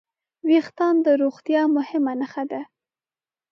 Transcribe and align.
وېښتيان 0.47 0.95
د 1.05 1.07
روغتیا 1.21 1.61
مهمه 1.77 2.13
نښه 2.19 2.43
ده. 2.51 2.61